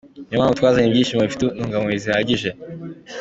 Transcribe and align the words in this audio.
Niyo 0.27 0.37
mpamvu 0.39 0.57
twazanye 0.59 0.87
ibishyimbo 0.89 1.23
bifite 1.23 1.45
intungamubiri 1.47 2.03
zihagije. 2.05 2.49